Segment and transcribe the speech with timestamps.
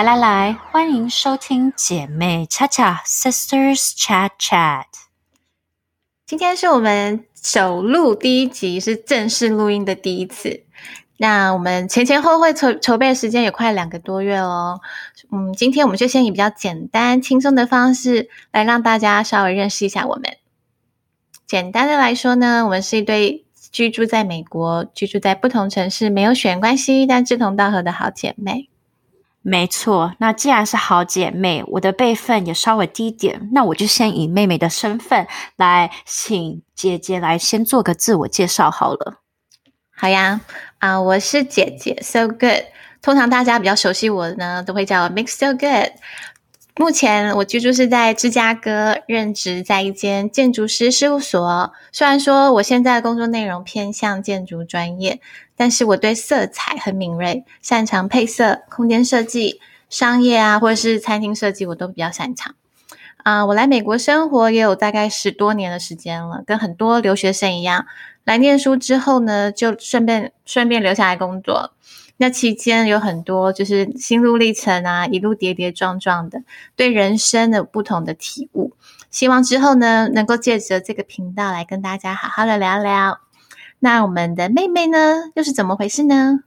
[0.00, 4.86] 来来来，欢迎收听姐妹恰恰 Sisters Chat Chat。
[6.24, 10.64] 今天是我们首录第一集，是正式录音的第一次。
[11.18, 14.80] 那我们前前后后筹筹备时间也快两个多月喽。
[15.30, 20.38] 嗯，今天我们就先以比较简单、轻松的方式来让大家稍微认识一下我们。
[21.46, 28.69] 简单的来说呢，我们是一对居住在美国、居住在不同城市、没有血缘关系但志同道合的好姐妹。
[29.42, 39.22] 没错，那既然是好姐妹，我的辈分也稍微低点，那我就先以妹妹的身份来请姐姐来先做个自我介绍好了。
[39.96, 40.42] 好呀，
[40.78, 42.64] 啊，我是姐姐，So Good。
[43.00, 45.92] 通常大家比较熟悉我呢，都会叫我 Mix So Good。
[46.80, 51.74] 目前我居住是在芝加哥，任职在一间建筑师事务所。
[51.92, 55.20] 虽然说我现在的工作内容偏向建筑专业，
[55.54, 62.54] 但是我对色彩很敏锐，擅长配色、空间设计、商业啊，或者是餐厅设计，我都比较擅长。
[63.24, 67.84] 啊，我来美国生活也有大概十多年的时间了，跟很多留学生一样，
[68.24, 71.72] 来念书之后呢，就顺便顺便留下来工作。
[72.22, 76.42] 那期间有很多就是心路历程啊，一路跌跌撞撞的，
[76.76, 78.74] 对人生的不同的体悟。
[79.10, 83.20] 希望之后呢，能够借着这个频道来跟大家好好的聊聊。
[83.78, 86.40] 那我们的妹妹呢，又是怎么回事呢？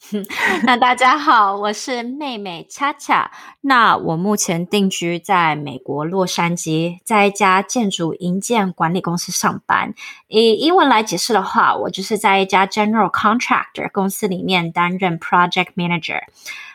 [0.64, 3.30] 那大家好，我是妹妹恰恰。
[3.62, 9.94] 那我目前定居在美国洛杉矶，在一家建筑营建管理公司上班。
[10.28, 16.20] 以英文来解释的话，我就是在一家 general contractor 公司里面担任 project manager。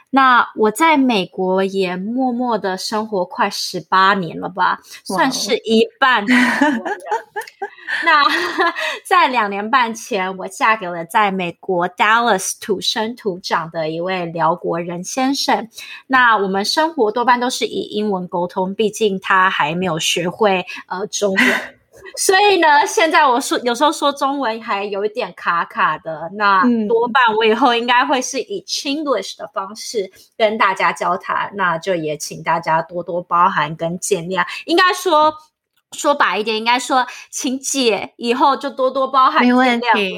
[0.10, 6.26] 那我在美国也默默的生活快十八年了吧，算是一半。
[8.06, 8.24] 那
[9.06, 15.68] 在两年半前，我嫁给了在美国 Dallas 土生土长的一位辽国人先生。
[16.08, 21.46] 那我们生活多半都是以英文沟通，毕竟他还没有学会呃中文。
[22.18, 34.46] 所以呢，现在我说有时候说中文还有一点卡卡的，那多半我以后应该会是以 Chinglish 的方式跟大家交谈，那就也请大家多多包涵跟见谅。
[34.66, 35.34] 应该说。
[35.98, 39.46] 说白一点，应该说，请姐以后就多多包涵。
[39.46, 40.18] 没问题，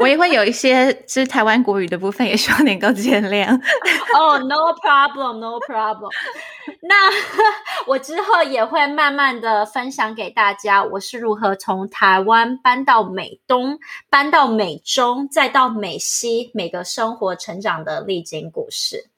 [0.00, 3.54] 我也会有一些是台湾国语的部分，也希望能够见谅。
[4.16, 6.10] 哦， no problem，no problem。
[6.82, 7.10] 那
[7.86, 19.10] 我之后也会慢慢的分享给大家，我是如何从台湾搬到美东，搬到美中，再到美西，每个生活成长的历经故事。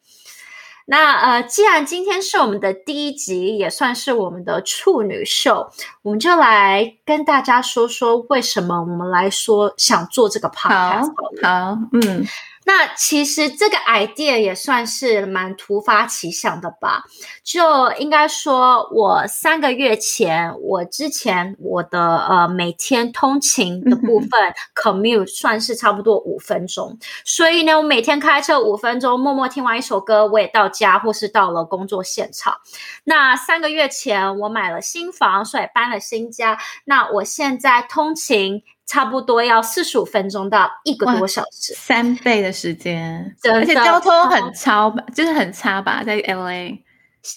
[0.93, 5.67] 那呃，既然今天是我们的第一集，也算是我们的处女秀，
[6.03, 11.11] 我们就来跟大家说说为什么我们来说想做这个 podcast。
[11.43, 12.27] 好，嗯。
[12.65, 17.05] 那其实这个 idea 也算是蛮突发奇想的吧，
[17.43, 24.31] 就应该说，我三个月前，我之前我的呃每天通勤的部分
[24.75, 32.59] commute 算是差不多五分钟，所以呢，我每天开车五分钟，默默听完一首歌，我也到家或是到了工作现场。
[33.05, 36.59] 那三个月前，我买了新房，所以搬了新家。
[36.85, 38.63] 那我现在通勤。
[38.87, 46.85] 差不多要四十五分钟到一个多小时，三倍的时间，而且交通很超吧，就是很差吧，在 L A。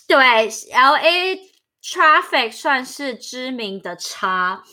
[0.08, 0.18] 对
[0.74, 1.40] ，L A
[1.84, 4.64] traffic 算是知名的差。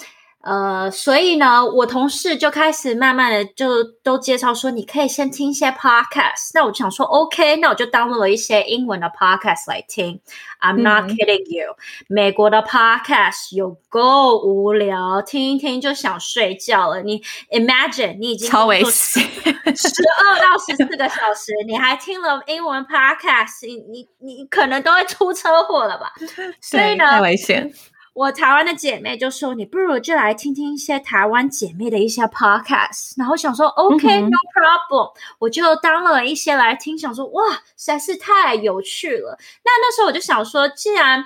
[0.42, 6.50] 呃，所以呢，我同事就开始慢慢的就都介绍说，你可以先听一些 podcast。
[6.54, 10.20] 那我就想说，OK，那我就 download 了一些英文的 podcast 来听。
[10.60, 11.76] I'm not kidding you，
[12.08, 17.02] 美国的 podcast 有够无聊，听一听就想睡觉了。
[17.02, 19.88] 你 imagine 你已经超危险，十
[20.24, 26.12] 二到十四个小时，你还听了英文 podcast，你你你可能都会出车祸了吧？
[26.60, 27.72] 所以呢，太危险。
[28.14, 41.24] 我台湾的姐妹就说：“你不如就来听听一些台湾姐妹的一些 podcast。”然后想说：“OK，no problem。”我就当了一些来听，想说：“哇，实在是太有趣了。”那那时候我就想说：“既然……”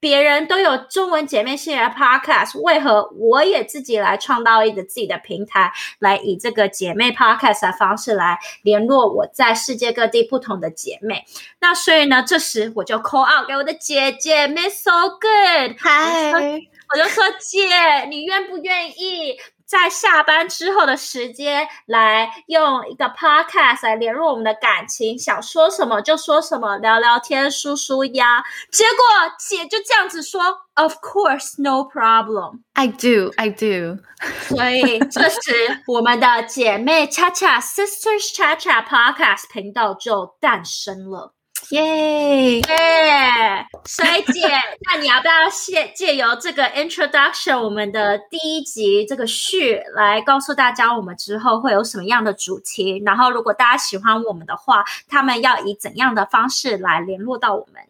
[0.00, 11.24] 别人都有中文姐妹系列 podcast，为何我也自己来创造一个自己的平台，来以这个姐妹 podcast 的方式来联络我在世界各地不同的姐妹？
[11.60, 14.90] 那所以呢，这时我就 call out 给我的姐姐 Miss So
[15.20, 16.60] Good，嗨，
[16.92, 19.36] 我就说姐，你愿不愿意？
[19.66, 28.42] 在下班之后的时间，来用一个 podcast 来联络我们的感情，想说什么就说什么，聊聊天，舒舒压。
[28.72, 28.96] 结果
[29.38, 30.40] 姐就这样子说
[30.72, 32.60] ：“Of course, no problem.
[32.72, 34.00] I do, I do。
[34.48, 41.34] ”所以这时我们的姐妹恰恰 Sisters 恰恰 podcast 频道就诞生了。
[41.70, 43.66] 耶耶！
[43.84, 44.48] 衰姐，
[44.86, 53.02] 那你要不要借借由这个 introduction，我们的第一集这个序来告诉大家，我们之后会有什么样的主题？
[53.04, 57.82] 然后，如果大家喜欢我们的话，他们要以怎样的方式来联络到我们？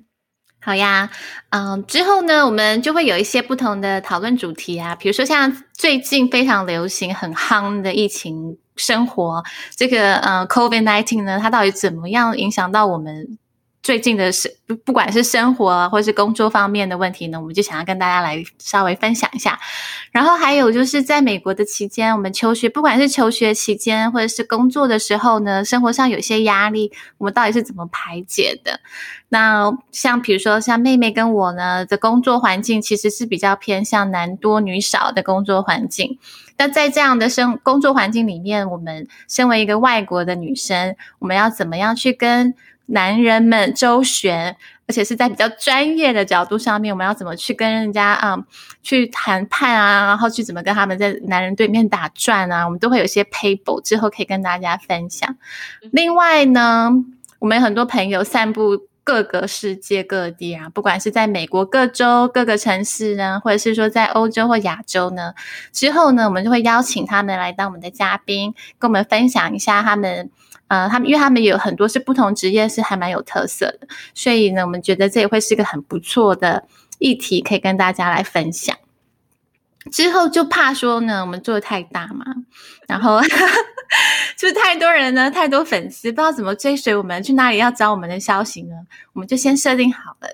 [0.60, 1.10] 好呀，
[1.50, 9.44] 嗯，之后呢，我们就会有一些不同的讨论主题啊，比如说像最近非常流行、很夯的疫情生活，
[9.76, 13.38] 这个呃，COVID nineteen 呢，它到底怎么样影响到我们？
[13.80, 19.58] 最近的是不不管是生活或是工作方面的问题呢，我们就想要跟大家来稍微分享一下。
[20.10, 28.80] 然后还有就是在美国的期间，我们求学，不管是求学期间或者是工作的时候呢，生活上有些压力，我们到底是怎么排解的？
[29.30, 36.18] 那像比如说像妹妹跟我呢的工作环境，其实是比较偏向男多女少的工作环境。
[36.58, 42.54] 那在这样的生工作环境里面，我们身为一个外国的女生，我们要怎么样去跟？
[42.90, 44.56] 男人们周旋，
[44.86, 48.38] 而且是在比较专业的角度上面，我们要怎么去跟人家啊
[48.82, 55.36] 去谈判啊，然后去怎么跟他们在男人对面打转啊，我们都会有一些 paper 之后可以跟大家分享。
[55.92, 56.90] 另外呢，
[57.38, 65.32] 我们很多朋友散布各个世界各地啊，不管是在美国各州各个城市呢，或者是说在欧洲或亚洲呢，
[65.72, 70.30] 之后呢，我们就会邀请他们来当我们的嘉宾，跟我们分享一下他们。
[70.66, 76.68] 呃，他们因为他们有很多是不同职业，是还蛮有特色的，所以呢，我们觉得这也会是一个很不错的
[76.98, 78.76] 议题，可以跟大家来分享。
[79.90, 82.26] 之后就怕说呢，我们做的太大嘛，
[82.86, 83.18] 然后
[84.36, 88.74] 就是太多人呢，太多粉丝，不知道怎么追随我们，去哪里要找我们的消息呢？
[89.12, 90.28] 我们就先设定好了。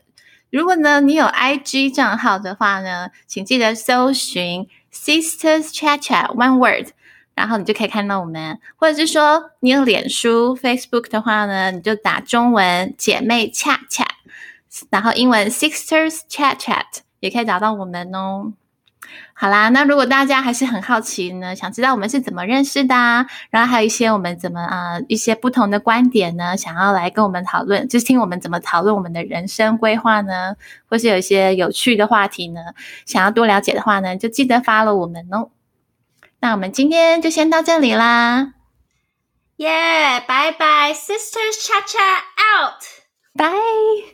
[0.51, 6.89] 如果呢，你有 IG 账号的话呢，请记得搜寻 Sisters Chat Chat One Word。
[7.37, 14.06] 然后你就可以看到我们，或者是说你有脸书 Facebook 的话呢，你就打中文姐妹 chat chat，
[14.89, 16.85] 然后英文 sisters chat chat
[17.19, 18.53] 也可以找到我们哦。
[19.33, 22.95] 好啦，那如果大家还是很好奇呢，想知道我们是怎么认识的，
[23.51, 30.55] 然后还有一些我们怎么啊一些不同的观点呢，想要来跟我们讨论，就是听我们怎么讨论我们的人生规划呢，
[30.89, 32.61] 或是有一些有趣的话题呢，
[33.07, 35.51] 想要多了解的话呢，就记得发了我们哦。
[36.41, 38.53] 那我们今天就先到这里啦，
[39.57, 42.83] 耶，拜拜，Sisters Cha Cha out，
[43.37, 44.14] 拜。